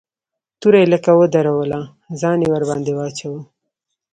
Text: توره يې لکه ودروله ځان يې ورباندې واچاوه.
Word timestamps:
توره 0.59 0.79
يې 0.81 0.87
لکه 0.93 1.09
ودروله 1.19 1.79
ځان 2.21 2.37
يې 2.43 2.47
ورباندې 2.51 2.91
واچاوه. 2.95 3.41